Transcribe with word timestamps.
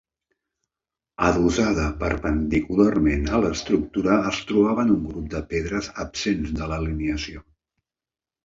Adossada 1.27 1.83
perpendicularment 1.99 3.27
a 3.39 3.41
l'estructura 3.43 4.17
es 4.33 4.41
trobaven 4.53 4.95
un 4.97 5.07
grup 5.11 5.31
de 5.35 5.45
pedres 5.55 5.91
absents 6.07 6.57
d'alineació. 6.61 7.47